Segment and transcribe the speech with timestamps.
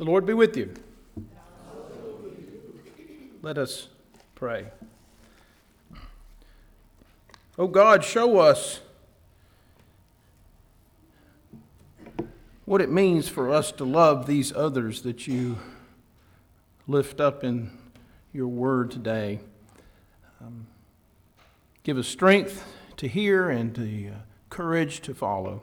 [0.00, 0.72] The Lord be with you.
[3.42, 3.88] Let us
[4.34, 4.68] pray.
[7.58, 8.80] Oh God, show us
[12.64, 15.58] what it means for us to love these others that you
[16.88, 17.70] lift up in
[18.32, 19.40] your word today.
[20.40, 20.66] Um,
[21.82, 22.64] give us strength
[22.96, 24.12] to hear and the uh,
[24.48, 25.60] courage to follow.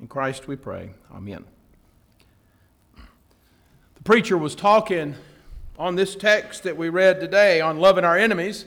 [0.00, 0.94] In Christ we pray.
[1.14, 1.44] Amen.
[4.04, 5.14] Preacher was talking
[5.78, 8.64] on this text that we read today on loving our enemies.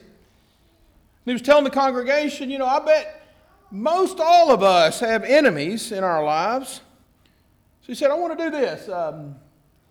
[1.25, 3.21] He was telling the congregation, you know, I bet
[3.69, 6.75] most all of us have enemies in our lives.
[7.81, 8.87] So he said, I want to do this.
[8.87, 9.35] Um,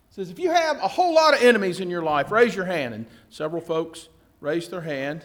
[0.08, 2.94] says, if you have a whole lot of enemies in your life, raise your hand.
[2.94, 4.08] And several folks
[4.40, 5.24] raised their hand.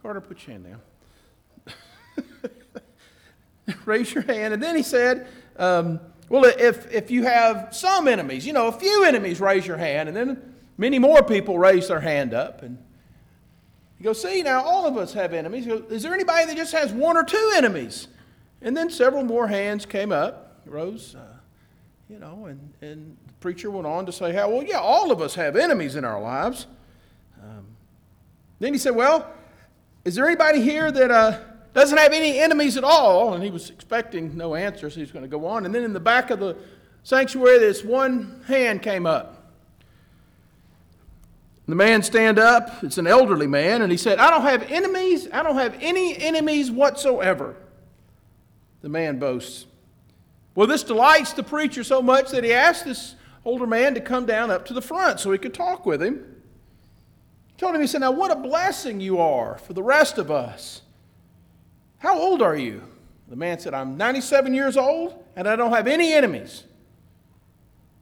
[0.00, 0.78] Carter, put your hand
[1.66, 1.74] down.
[3.84, 4.54] raise your hand.
[4.54, 5.26] And then he said,
[5.58, 6.00] um,
[6.32, 10.08] well, if, if you have some enemies, you know, a few enemies, raise your hand.
[10.08, 12.62] And then many more people raise their hand up.
[12.62, 12.78] And
[13.98, 15.66] you go, see, now all of us have enemies.
[15.66, 18.08] Goes, Is there anybody that just has one or two enemies?
[18.62, 21.36] And then several more hands came up, rose, uh,
[22.08, 25.20] you know, and, and the preacher went on to say, how, well, yeah, all of
[25.20, 26.66] us have enemies in our lives.
[27.42, 27.66] Um,
[28.58, 29.30] then he said, well,
[30.06, 31.40] is there anybody here that uh,
[31.74, 33.34] doesn't have any enemies at all.
[33.34, 35.64] And he was expecting no answer, so he's going to go on.
[35.66, 36.56] And then in the back of the
[37.02, 39.42] sanctuary, this one hand came up.
[41.66, 45.28] The man stand up, it's an elderly man, and he said, I don't have enemies,
[45.32, 47.54] I don't have any enemies whatsoever.
[48.82, 49.66] The man boasts.
[50.54, 54.26] Well, this delights the preacher so much that he asked this older man to come
[54.26, 56.42] down up to the front so he could talk with him.
[57.46, 60.30] He told him, he said, Now, what a blessing you are for the rest of
[60.30, 60.81] us.
[62.02, 62.82] How old are you?
[63.28, 66.64] The man said, I'm 97 years old and I don't have any enemies.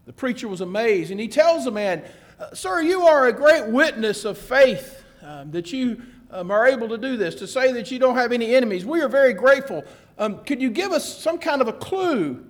[0.06, 2.03] The preacher was amazed and he tells the man,
[2.39, 6.89] uh, Sir, you are a great witness of faith um, that you um, are able
[6.89, 8.87] to do this, to say that you don't have any enemies.
[8.87, 9.84] We are very grateful.
[10.16, 12.43] Um, could you give us some kind of a clue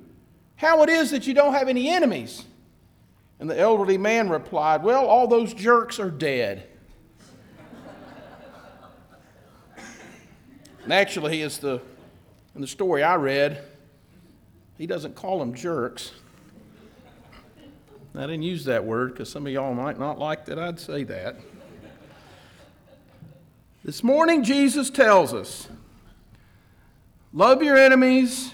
[0.54, 2.44] how it is that you don't have any enemies?
[3.40, 6.69] And the elderly man replied, Well, all those jerks are dead.
[10.84, 11.80] And actually, as the,
[12.54, 13.62] in the story I read,
[14.78, 16.12] he doesn't call them jerks.
[18.14, 21.04] I didn't use that word because some of y'all might not like that I'd say
[21.04, 21.36] that.
[23.84, 25.68] This morning, Jesus tells us
[27.32, 28.52] love your enemies,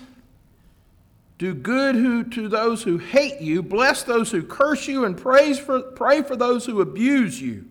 [1.39, 5.59] do good who, to those who hate you, bless those who curse you, and praise
[5.59, 7.67] for, pray for those who abuse you.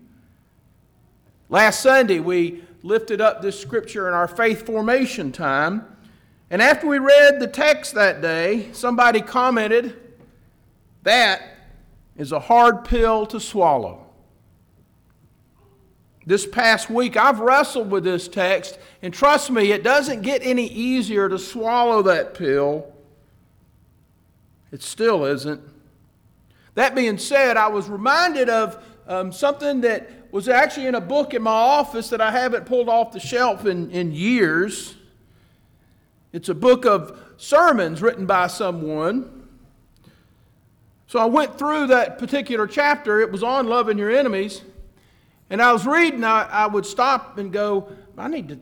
[1.48, 5.84] Last Sunday, we lifted up this scripture in our faith formation time.
[6.50, 9.96] And after we read the text that day, somebody commented,
[11.02, 11.42] That
[12.16, 14.06] is a hard pill to swallow.
[16.24, 20.66] This past week, I've wrestled with this text, and trust me, it doesn't get any
[20.68, 22.92] easier to swallow that pill.
[24.70, 25.60] It still isn't.
[26.74, 31.32] That being said, I was reminded of um, something that was actually in a book
[31.32, 34.94] in my office that I haven't pulled off the shelf in, in years.
[36.30, 39.48] It's a book of sermons written by someone.
[41.06, 43.18] So I went through that particular chapter.
[43.22, 44.60] It was on loving your enemies.
[45.48, 48.60] And I was reading, I, I would stop and go, I need to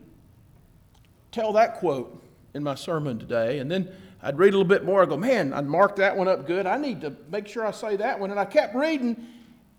[1.32, 2.22] tell that quote
[2.54, 3.58] in my sermon today.
[3.58, 3.92] And then
[4.22, 5.02] I'd read a little bit more.
[5.02, 6.68] I go, man, I'd mark that one up good.
[6.68, 8.30] I need to make sure I say that one.
[8.30, 9.16] And I kept reading,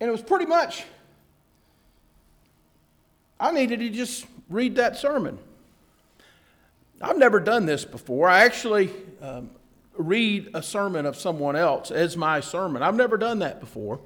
[0.01, 0.83] and it was pretty much
[3.39, 5.37] I needed to just read that sermon.
[7.01, 8.29] I've never done this before.
[8.29, 8.91] I actually
[9.21, 9.49] um,
[9.97, 12.81] read a sermon of someone else as my sermon.
[12.81, 13.99] I've never done that before.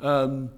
[0.00, 0.50] Um,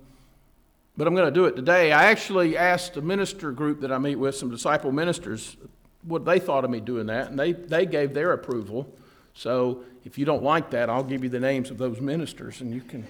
[0.97, 1.93] but I'm going to do it today.
[1.93, 5.57] I actually asked a minister group that I meet with, some disciple ministers,
[6.03, 8.93] what they thought of me doing that, and they, they gave their approval.
[9.33, 12.75] So if you don't like that, I'll give you the names of those ministers, and
[12.75, 13.07] you can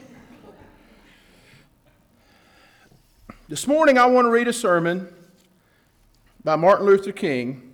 [3.51, 5.13] This morning, I want to read a sermon
[6.45, 7.73] by Martin Luther King.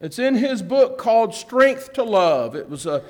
[0.00, 2.54] It's in his book called Strength to Love.
[2.54, 3.00] It was a, uh,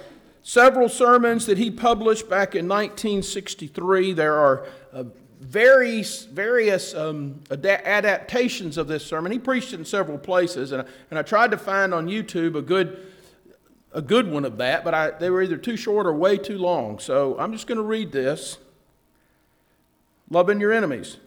[0.42, 4.14] several sermons that he published back in 1963.
[4.14, 5.04] There are uh,
[5.40, 9.30] various, various um, adaptations of this sermon.
[9.30, 12.56] He preached it in several places, and I, and I tried to find on YouTube
[12.56, 13.12] a good,
[13.92, 16.56] a good one of that, but I, they were either too short or way too
[16.56, 16.98] long.
[16.98, 18.56] So I'm just going to read this
[20.30, 21.18] Loving Your Enemies.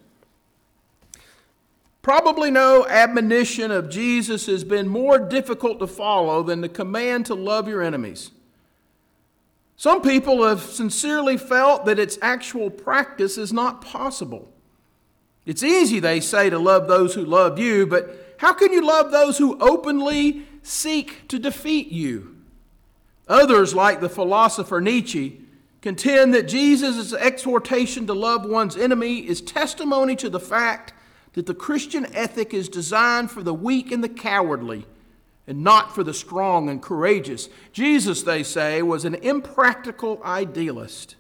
[2.02, 7.36] Probably no admonition of Jesus has been more difficult to follow than the command to
[7.36, 8.32] love your enemies.
[9.76, 14.52] Some people have sincerely felt that its actual practice is not possible.
[15.46, 19.12] It's easy, they say, to love those who love you, but how can you love
[19.12, 22.36] those who openly seek to defeat you?
[23.28, 25.42] Others, like the philosopher Nietzsche,
[25.82, 30.94] contend that Jesus' exhortation to love one's enemy is testimony to the fact
[31.34, 34.86] that the Christian ethic is designed for the weak and the cowardly
[35.48, 37.50] and not for the strong and courageous.
[37.72, 41.16] Jesus, they say, was an impractical idealist.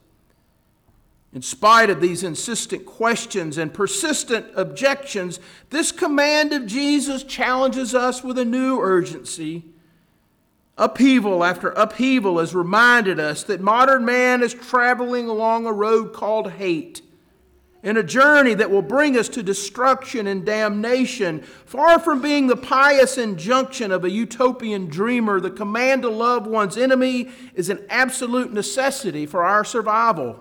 [1.33, 8.23] In spite of these insistent questions and persistent objections, this command of Jesus challenges us
[8.23, 9.63] with a new urgency.
[10.77, 16.51] Upheaval after upheaval has reminded us that modern man is traveling along a road called
[16.51, 17.01] hate
[17.83, 21.41] in a journey that will bring us to destruction and damnation.
[21.65, 26.77] Far from being the pious injunction of a utopian dreamer, the command to love one's
[26.77, 30.39] enemy is an absolute necessity for our survival.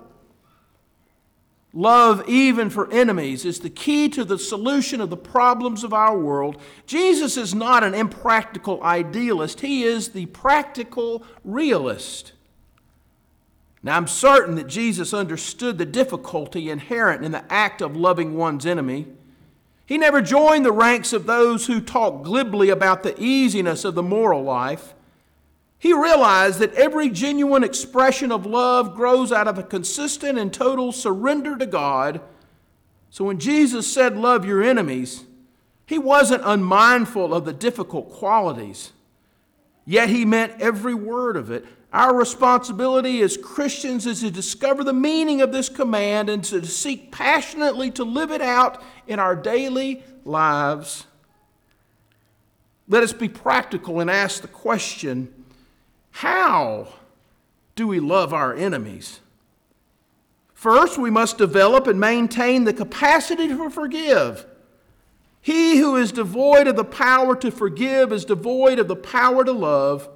[1.72, 6.19] Love, even for enemies, is the key to the solution of the problems of our
[6.19, 6.60] world.
[6.84, 12.32] Jesus is not an impractical idealist, he is the practical realist.
[13.82, 18.67] Now, I'm certain that Jesus understood the difficulty inherent in the act of loving one's
[18.67, 19.06] enemy.
[19.87, 24.03] He never joined the ranks of those who talk glibly about the easiness of the
[24.03, 24.94] moral life.
[25.79, 30.93] He realized that every genuine expression of love grows out of a consistent and total
[30.93, 32.21] surrender to God.
[33.09, 35.25] So when Jesus said, Love your enemies,
[35.87, 38.93] he wasn't unmindful of the difficult qualities.
[39.87, 41.65] Yet he meant every word of it.
[41.92, 47.10] Our responsibility as Christians is to discover the meaning of this command and to seek
[47.10, 51.06] passionately to live it out in our daily lives.
[52.87, 55.32] Let us be practical and ask the question
[56.12, 56.88] how
[57.75, 59.20] do we love our enemies?
[60.52, 64.44] First, we must develop and maintain the capacity to forgive.
[65.40, 69.52] He who is devoid of the power to forgive is devoid of the power to
[69.52, 70.08] love.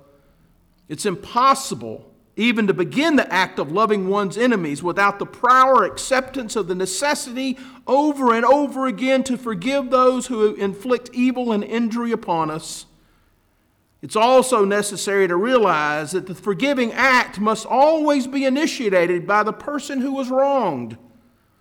[0.88, 6.56] It's impossible even to begin the act of loving one's enemies without the prior acceptance
[6.56, 12.10] of the necessity over and over again to forgive those who inflict evil and injury
[12.10, 12.86] upon us.
[14.02, 19.52] It's also necessary to realize that the forgiving act must always be initiated by the
[19.52, 20.98] person who was wronged,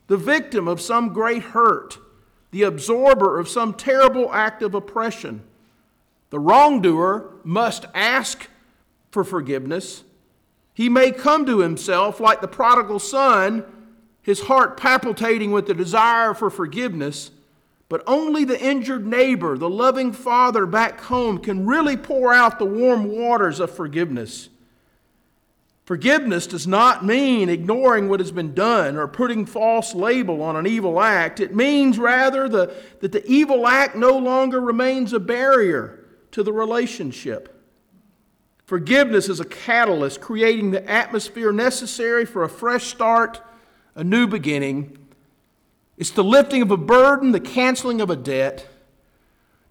[0.07, 1.99] the victim of some great hurt,
[2.51, 5.43] the absorber of some terrible act of oppression.
[6.31, 8.49] The wrongdoer must ask
[9.13, 10.03] for forgiveness.
[10.73, 13.63] He may come to himself like the prodigal son,
[14.23, 17.29] his heart palpitating with the desire for forgiveness,
[17.89, 22.65] but only the injured neighbor, the loving father back home, can really pour out the
[22.65, 24.49] warm waters of forgiveness.
[25.85, 30.65] Forgiveness does not mean ignoring what has been done or putting false label on an
[30.65, 31.39] evil act.
[31.39, 36.53] It means rather the, that the evil act no longer remains a barrier to the
[36.53, 37.62] relationship.
[38.65, 43.41] Forgiveness is a catalyst, creating the atmosphere necessary for a fresh start,
[43.95, 44.97] a new beginning.
[45.97, 48.67] It's the lifting of a burden, the canceling of a debt.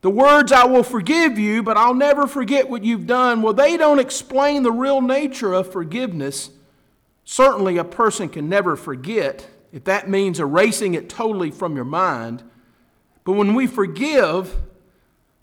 [0.03, 3.77] The words, I will forgive you, but I'll never forget what you've done, well, they
[3.77, 6.51] don't explain the real nature of forgiveness.
[7.25, 12.43] Certainly, a person can never forget if that means erasing it totally from your mind.
[13.25, 14.57] But when we forgive,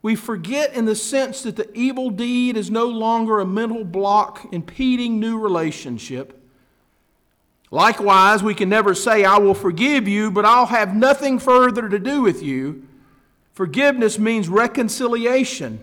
[0.01, 4.47] we forget in the sense that the evil deed is no longer a mental block
[4.53, 6.35] impeding new relationship.
[7.71, 11.99] Likewise, we can never say, I will forgive you, but I'll have nothing further to
[11.99, 12.87] do with you.
[13.53, 15.79] Forgiveness means reconciliation,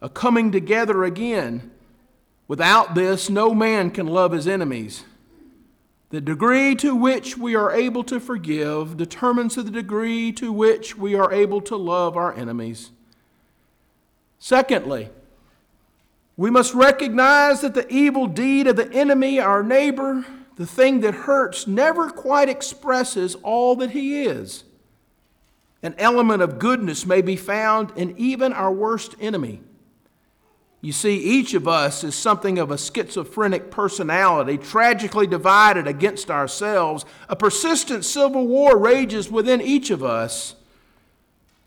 [0.00, 1.70] a coming together again.
[2.48, 5.04] Without this, no man can love his enemies.
[6.10, 11.16] The degree to which we are able to forgive determines the degree to which we
[11.16, 12.92] are able to love our enemies.
[14.38, 15.10] Secondly,
[16.36, 20.24] we must recognize that the evil deed of the enemy, our neighbor,
[20.56, 24.64] the thing that hurts, never quite expresses all that he is.
[25.82, 29.60] An element of goodness may be found in even our worst enemy.
[30.80, 37.04] You see, each of us is something of a schizophrenic personality, tragically divided against ourselves.
[37.28, 40.54] A persistent civil war rages within each of us.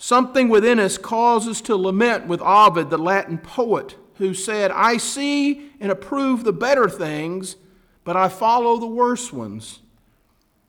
[0.02, 5.72] Something within us causes to lament with Ovid, the Latin poet, who said, I see
[5.82, 7.58] and approve the better things,
[8.06, 9.80] but I follow the worse ones.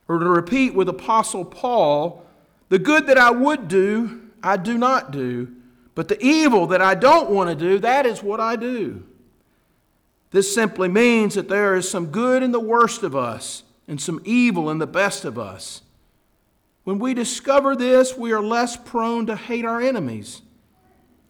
[0.08, 2.26] Or to repeat with Apostle Paul,
[2.70, 5.54] the good that I would do, I do not do,
[5.94, 9.04] but the evil that I don't want to do, that is what I do.
[10.32, 14.20] This simply means that there is some good in the worst of us and some
[14.25, 15.82] evil in the best of us.
[16.84, 20.42] When we discover this, we are less prone to hate our enemies.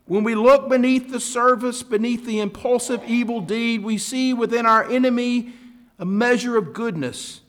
[0.07, 4.85] When we look beneath the surface, beneath the impulsive evil deed, we see within our
[4.90, 5.52] enemy
[5.99, 7.42] a measure of goodness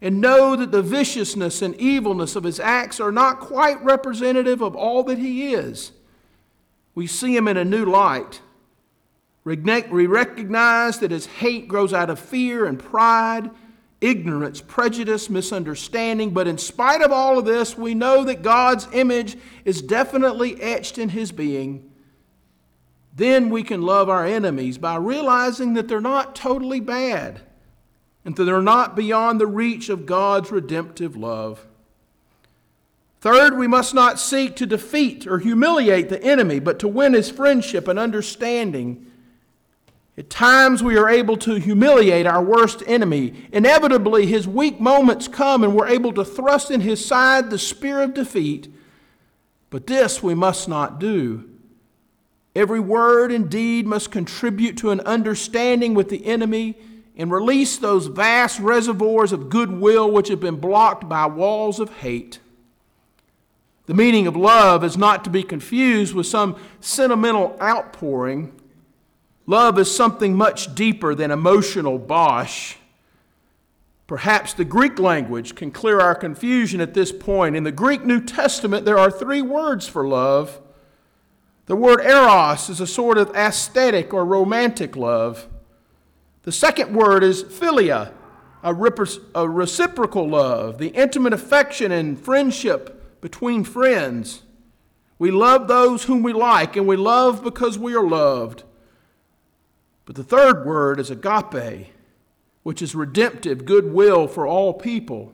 [0.00, 4.74] and know that the viciousness and evilness of his acts are not quite representative of
[4.74, 5.92] all that he is.
[6.94, 8.40] We see him in a new light.
[9.44, 13.50] We recognize that his hate grows out of fear and pride,
[14.02, 16.30] ignorance, prejudice, misunderstanding.
[16.30, 20.98] But in spite of all of this, we know that God's image is definitely etched
[20.98, 21.90] in his being.
[23.14, 27.40] Then we can love our enemies by realizing that they're not totally bad
[28.24, 31.66] and that they're not beyond the reach of God's redemptive love.
[33.20, 37.30] Third, we must not seek to defeat or humiliate the enemy, but to win his
[37.30, 39.11] friendship and understanding.
[40.18, 43.48] At times, we are able to humiliate our worst enemy.
[43.50, 48.02] Inevitably, his weak moments come and we're able to thrust in his side the spear
[48.02, 48.68] of defeat.
[49.70, 51.48] But this we must not do.
[52.54, 56.76] Every word and deed must contribute to an understanding with the enemy
[57.16, 62.38] and release those vast reservoirs of goodwill which have been blocked by walls of hate.
[63.86, 68.52] The meaning of love is not to be confused with some sentimental outpouring.
[69.46, 72.76] Love is something much deeper than emotional bosh.
[74.06, 77.56] Perhaps the Greek language can clear our confusion at this point.
[77.56, 80.60] In the Greek New Testament, there are three words for love.
[81.66, 85.48] The word eros is a sort of aesthetic or romantic love.
[86.42, 88.12] The second word is philia,
[88.62, 88.74] a,
[89.48, 94.42] reciprocal love, the intimate affection and friendship between friends.
[95.18, 98.64] We love those whom we like, and we love because we are loved.
[100.12, 101.86] But the third word is agape,
[102.64, 105.32] which is redemptive goodwill for all people.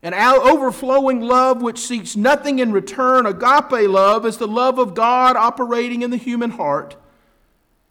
[0.00, 3.26] An overflowing love which seeks nothing in return.
[3.26, 6.94] Agape love is the love of God operating in the human heart.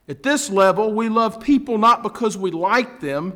[0.07, 3.35] At this level, we love people not because we like them,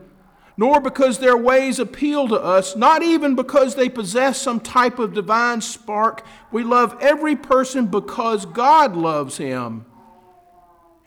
[0.55, 5.13] nor because their ways appeal to us, not even because they possess some type of
[5.13, 6.25] divine spark.
[6.50, 9.86] We love every person because God loves him.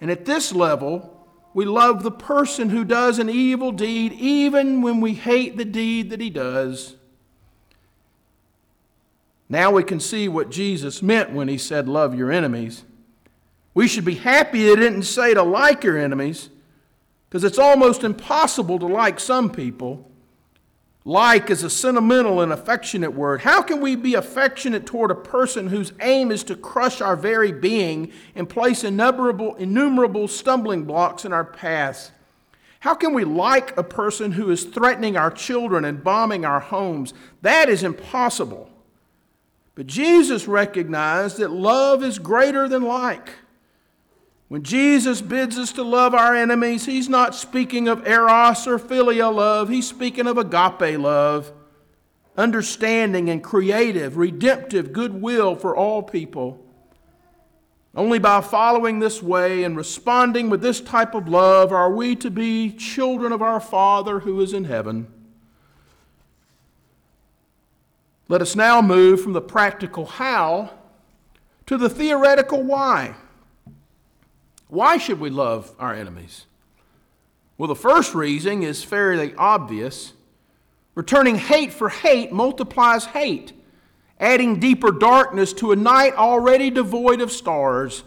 [0.02, 1.14] And at this level,
[1.56, 6.10] we love the person who does an evil deed, even when we hate the deed
[6.10, 6.96] that he does.
[9.48, 12.84] Now we can see what Jesus meant when he said, Love your enemies.
[13.72, 16.50] We should be happy it didn't say to like your enemies,
[17.26, 20.10] because it's almost impossible to like some people.
[21.06, 23.42] Like is a sentimental and affectionate word.
[23.42, 27.52] How can we be affectionate toward a person whose aim is to crush our very
[27.52, 32.10] being and place innumerable, innumerable stumbling blocks in our paths?
[32.80, 37.14] How can we like a person who is threatening our children and bombing our homes?
[37.40, 38.68] That is impossible.
[39.76, 43.30] But Jesus recognized that love is greater than like.
[44.48, 49.34] When Jesus bids us to love our enemies, he's not speaking of eros or philia
[49.34, 51.52] love, he's speaking of agape love,
[52.36, 56.62] understanding and creative, redemptive goodwill for all people.
[57.96, 62.30] Only by following this way and responding with this type of love are we to
[62.30, 65.08] be children of our Father who is in heaven.
[68.28, 70.70] Let us now move from the practical how
[71.64, 73.14] to the theoretical why.
[74.68, 76.46] Why should we love our enemies?
[77.58, 80.12] Well, the first reason is fairly obvious.
[80.94, 83.52] Returning hate for hate multiplies hate,
[84.18, 88.02] adding deeper darkness to a night already devoid of stars.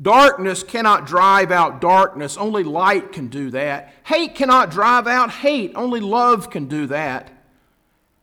[0.00, 3.94] Darkness cannot drive out darkness, only light can do that.
[4.04, 7.30] Hate cannot drive out hate, only love can do that.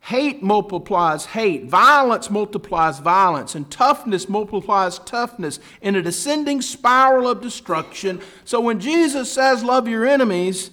[0.06, 1.66] Hate multiplies hate.
[1.66, 3.54] Violence multiplies violence.
[3.54, 8.20] And toughness multiplies toughness in a descending spiral of destruction.
[8.44, 10.72] So when Jesus says, Love your enemies,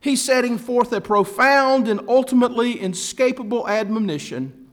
[0.00, 4.66] he's setting forth a profound and ultimately inescapable admonition.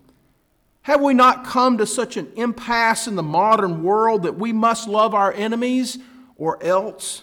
[0.81, 4.87] Have we not come to such an impasse in the modern world that we must
[4.87, 5.99] love our enemies
[6.37, 7.21] or else?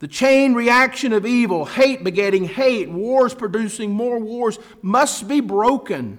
[0.00, 6.18] The chain reaction of evil, hate begetting hate, wars producing more wars, must be broken,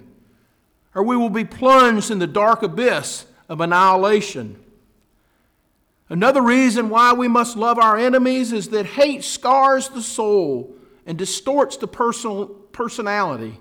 [0.94, 4.62] or we will be plunged in the dark abyss of annihilation.
[6.10, 10.74] Another reason why we must love our enemies is that hate scars the soul
[11.06, 13.60] and distorts the personal personality.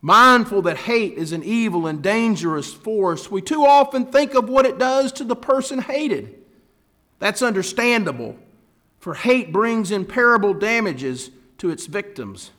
[0.00, 4.66] Mindful that hate is an evil and dangerous force, we too often think of what
[4.66, 6.34] it does to the person hated.
[7.18, 8.36] That's understandable.
[9.02, 12.52] For hate brings imperishable damages to its victims.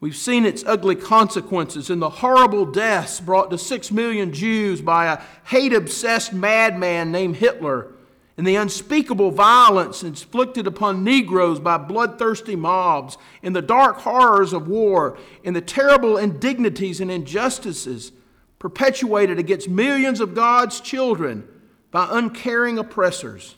[0.00, 5.06] We've seen its ugly consequences in the horrible deaths brought to six million Jews by
[5.06, 7.92] a hate obsessed madman named Hitler,
[8.36, 14.66] and the unspeakable violence inflicted upon Negroes by bloodthirsty mobs, in the dark horrors of
[14.66, 18.10] war, in the terrible indignities and injustices
[18.58, 21.46] perpetuated against millions of God's children
[21.92, 23.54] by uncaring oppressors.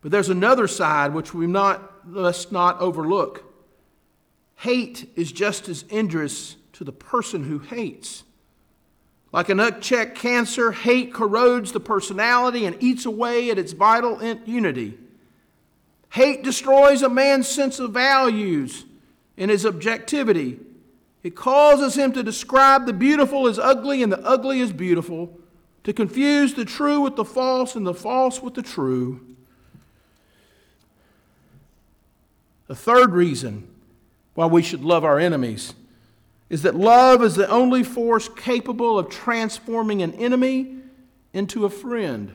[0.00, 3.44] But there's another side which we not, must not overlook.
[4.56, 8.24] Hate is just as injurious to the person who hates.
[9.32, 14.98] Like an unchecked cancer, hate corrodes the personality and eats away at its vital unity.
[16.10, 18.86] Hate destroys a man's sense of values
[19.36, 20.58] and his objectivity.
[21.22, 25.38] It causes him to describe the beautiful as ugly and the ugly as beautiful,
[25.84, 29.20] to confuse the true with the false and the false with the true.
[32.68, 33.66] The third reason
[34.34, 35.74] why we should love our enemies
[36.50, 40.76] is that love is the only force capable of transforming an enemy
[41.32, 42.34] into a friend.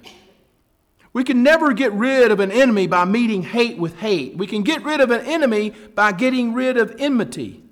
[1.14, 4.36] We can never get rid of an enemy by meeting hate with hate.
[4.36, 7.64] We can get rid of an enemy by getting rid of enmity.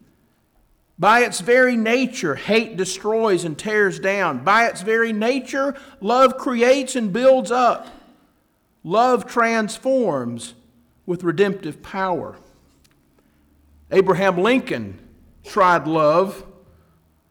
[1.00, 4.44] By its very nature, hate destroys and tears down.
[4.44, 7.88] By its very nature, love creates and builds up.
[8.84, 10.54] Love transforms
[11.08, 12.38] with redemptive power.
[13.92, 15.00] Abraham Lincoln
[15.44, 16.46] tried love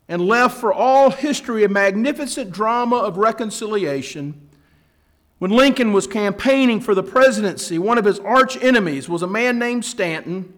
[0.09, 4.49] and left for all history a magnificent drama of reconciliation.
[5.38, 9.59] When Lincoln was campaigning for the presidency, one of his arch enemies was a man
[9.59, 10.52] named Stanton.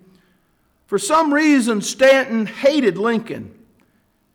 [0.87, 3.56] For some reason, Stanton hated Lincoln.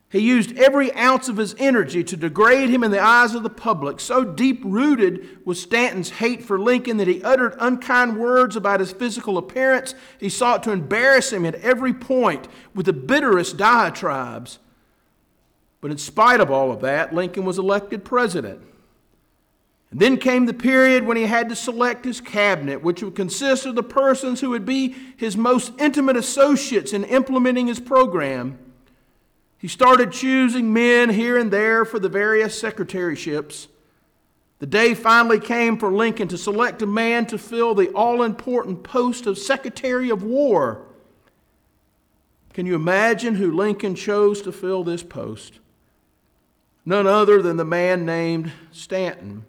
[0.10, 3.50] He used every ounce of his energy to degrade him in the eyes of the
[3.50, 4.00] public.
[4.00, 8.94] So deep rooted was Stanton's hate for Lincoln that he uttered unkind words about his
[8.94, 9.96] physical appearance.
[10.18, 14.60] He sought to embarrass him at every point with the bitterest diatribes.
[15.82, 18.62] But in spite of all of that, Lincoln was elected president.
[19.92, 23.66] And then came the period when he had to select his cabinet, which would consist
[23.66, 28.58] of the persons who would be his most intimate associates in implementing his program.
[29.58, 33.68] He started choosing men here and there for the various secretaryships.
[34.60, 38.84] The day finally came for Lincoln to select a man to fill the all important
[38.84, 40.84] post of Secretary of War.
[42.54, 45.60] Can you imagine who Lincoln chose to fill this post?
[46.86, 49.46] None other than the man named Stanton.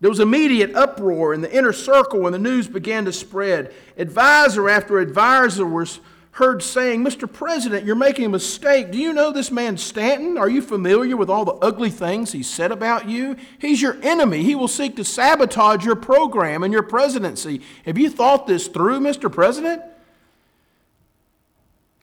[0.00, 3.74] There was immediate uproar in the inner circle when the news began to spread.
[3.98, 6.00] Advisor after advisor was
[6.32, 7.30] heard saying, Mr.
[7.30, 8.92] President, you're making a mistake.
[8.92, 10.38] Do you know this man Stanton?
[10.38, 13.36] Are you familiar with all the ugly things he said about you?
[13.58, 14.44] He's your enemy.
[14.44, 17.62] He will seek to sabotage your program and your presidency.
[17.84, 19.30] Have you thought this through, Mr.
[19.30, 19.82] President?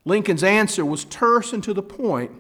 [0.03, 2.31] Lincoln's answer was terse and to the point.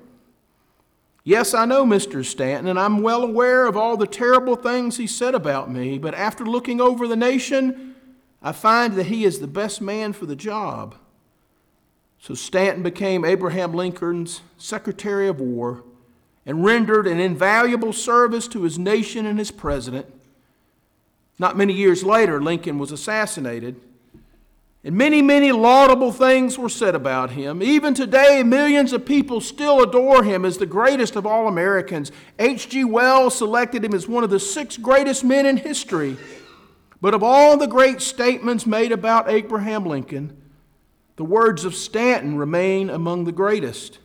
[1.23, 2.23] Yes, I know Mr.
[2.23, 6.13] Stanton, and I'm well aware of all the terrible things he said about me, but
[6.13, 7.95] after looking over the nation,
[8.41, 10.95] I find that he is the best man for the job.
[12.19, 15.83] So Stanton became Abraham Lincoln's Secretary of War
[16.45, 20.05] and rendered an invaluable service to his nation and his president.
[21.39, 23.79] Not many years later, Lincoln was assassinated.
[24.83, 27.61] And many, many laudable things were said about him.
[27.61, 32.11] Even today, millions of people still adore him as the greatest of all Americans.
[32.39, 32.85] H.G.
[32.85, 36.15] Wells selected him as one of the six greatest men in history.
[37.01, 40.41] But of all the great statements made about Abraham Lincoln,
[41.17, 43.99] the words of Stanton remain among the greatest.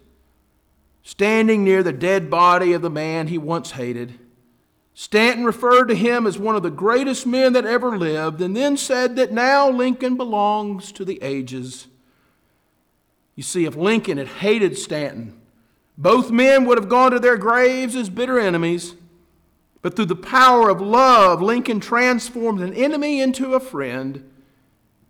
[1.03, 4.19] Standing near the dead body of the man he once hated,
[4.95, 8.77] Stanton referred to him as one of the greatest men that ever lived, and then
[8.77, 11.87] said that now Lincoln belongs to the ages.
[13.35, 15.41] You see, if Lincoln had hated Stanton,
[15.99, 18.95] both men would have gone to their graves as bitter enemies.
[19.81, 24.31] But through the power of love, Lincoln transformed an enemy into a friend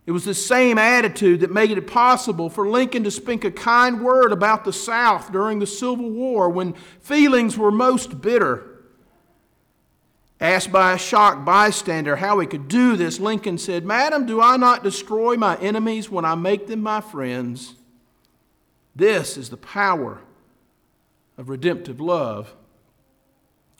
[0.05, 4.01] it was the same attitude that made it possible for Lincoln to speak a kind
[4.01, 8.69] word about the South during the Civil War when feelings were most bitter.
[10.41, 14.57] Asked by a shocked bystander how he could do this, Lincoln said, Madam, do I
[14.57, 17.75] not destroy my enemies when I make them my friends?
[18.93, 20.19] This is the power
[21.37, 22.53] of redemptive love.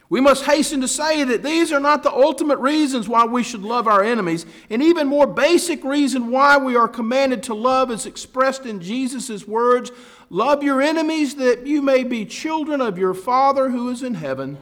[0.09, 3.63] We must hasten to say that these are not the ultimate reasons why we should
[3.63, 4.45] love our enemies.
[4.69, 9.47] An even more basic reason why we are commanded to love is expressed in Jesus'
[9.47, 9.91] words
[10.29, 14.57] Love your enemies that you may be children of your Father who is in heaven.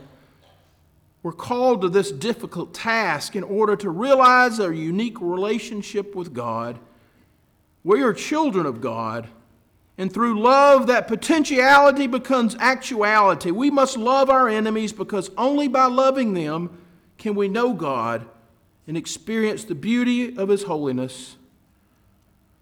[1.23, 6.77] We're called to this difficult task in order to realize our unique relationship with God.
[7.85, 9.29] We are children of God,
[10.01, 13.51] and through love, that potentiality becomes actuality.
[13.51, 16.75] We must love our enemies because only by loving them
[17.19, 18.25] can we know God
[18.87, 21.35] and experience the beauty of His holiness.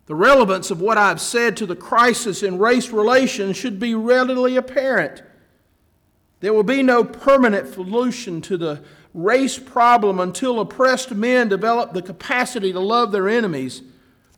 [0.08, 4.58] The relevance of what I've said to the crisis in race relations should be readily
[4.58, 5.24] apparent.
[6.42, 12.02] There will be no permanent solution to the race problem until oppressed men develop the
[12.02, 13.82] capacity to love their enemies.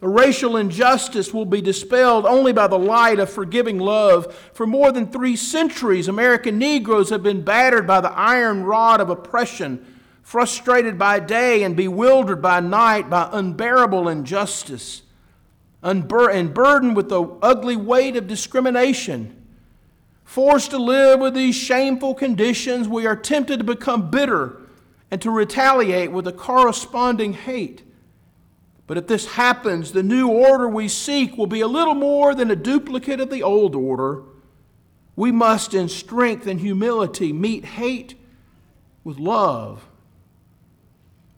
[0.03, 4.33] Racial injustice will be dispelled only by the light of forgiving love.
[4.51, 9.11] For more than three centuries, American Negroes have been battered by the iron rod of
[9.11, 9.85] oppression,
[10.23, 15.03] frustrated by day and bewildered by night by unbearable injustice,
[15.83, 19.37] and burdened with the ugly weight of discrimination.
[20.23, 24.61] Forced to live with these shameful conditions, we are tempted to become bitter
[25.11, 27.83] and to retaliate with a corresponding hate.
[28.91, 32.51] But if this happens, the new order we seek will be a little more than
[32.51, 34.23] a duplicate of the old order.
[35.15, 38.15] We must, in strength and humility, meet hate
[39.06, 39.88] with love.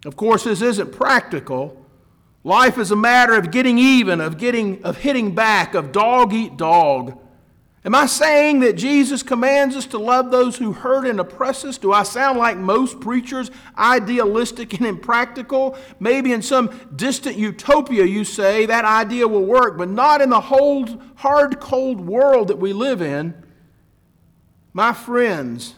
[0.03, 1.85] Of course, this isn't practical.
[2.43, 6.57] Life is a matter of getting even, of getting of hitting back, of dog eat
[6.57, 7.19] dog.
[7.85, 11.77] Am I saying that Jesus commands us to love those who hurt and oppress us?
[11.77, 15.77] Do I sound like most preachers, idealistic and impractical?
[15.99, 20.39] Maybe in some distant utopia you say that idea will work, but not in the
[20.39, 23.33] whole hard, cold world that we live in.
[24.71, 25.75] My friends,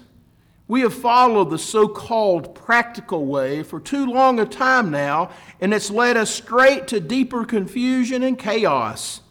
[0.67, 5.73] we have followed the so called practical way for too long a time now, and
[5.73, 9.21] it's led us straight to deeper confusion and chaos.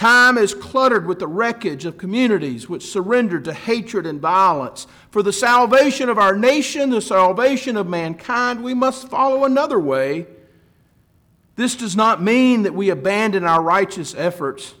[0.00, 4.86] Time is cluttered with the wreckage of communities which surrendered to hatred and violence.
[5.10, 10.26] For the salvation of our nation, the salvation of mankind, we must follow another way.
[11.56, 14.72] This does not mean that we abandon our righteous efforts.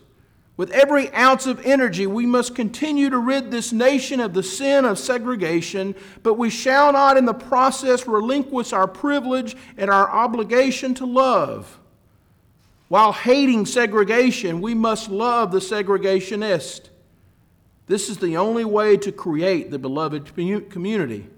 [0.56, 4.86] With every ounce of energy, we must continue to rid this nation of the sin
[4.86, 10.94] of segregation, but we shall not in the process relinquish our privilege and our obligation
[10.94, 11.79] to love.
[12.90, 16.88] While hating segregation, we must love the segregationist.
[17.86, 21.28] This is the only way to create the beloved community.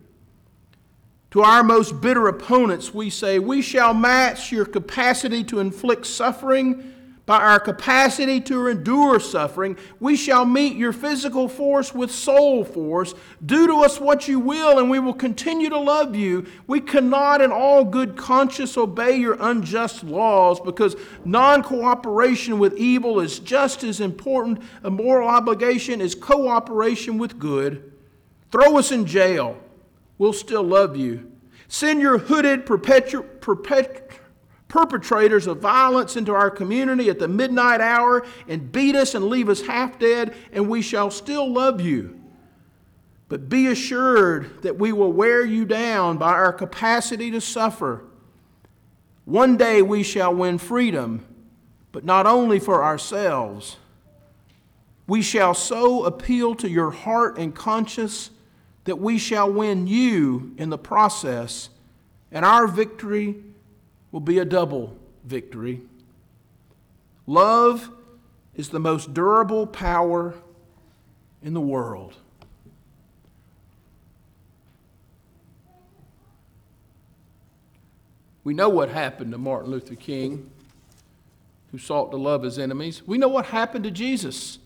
[1.32, 6.94] To our most bitter opponents, we say, We shall match your capacity to inflict suffering
[7.24, 13.14] by our capacity to endure suffering, we shall meet your physical force with soul force.
[13.46, 16.46] Do to us what you will, and we will continue to love you.
[16.66, 23.20] We cannot, in all good conscience, obey your unjust laws because non cooperation with evil
[23.20, 27.92] is just as important a moral obligation as cooperation with good.
[28.50, 29.56] Throw us in jail.
[30.18, 31.30] We'll still love you.
[31.68, 34.08] Send your hooded, perpetual, perpetual
[34.72, 39.50] perpetrators of violence into our community at the midnight hour and beat us and leave
[39.50, 42.18] us half dead, and we shall still love you.
[43.28, 48.02] But be assured that we will wear you down by our capacity to suffer.
[49.26, 51.26] One day we shall win freedom,
[51.92, 53.76] but not only for ourselves.
[55.06, 58.30] We shall so appeal to your heart and conscience
[58.84, 61.68] that we shall win you in the process,
[62.30, 63.36] and our victory
[64.12, 65.80] will be a double victory.
[67.26, 67.90] Love
[68.54, 70.34] is the most durable power
[71.42, 72.14] in the world.
[78.44, 80.50] We know what happened to Martin Luther King,
[81.70, 83.02] who sought to love his enemies.
[83.06, 84.58] We know what happened to Jesus,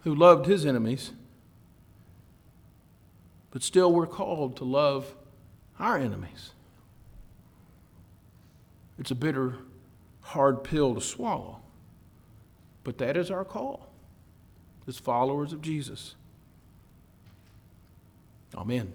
[0.00, 1.12] who loved his enemies.
[3.52, 5.14] But still, we're called to love
[5.78, 6.50] our enemies.
[8.98, 9.56] It's a bitter,
[10.20, 11.60] hard pill to swallow.
[12.84, 13.88] But that is our call
[14.86, 16.14] as followers of Jesus.
[18.54, 18.92] Amen.